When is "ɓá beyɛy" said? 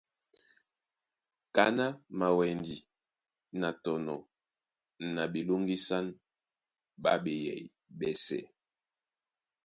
7.03-7.61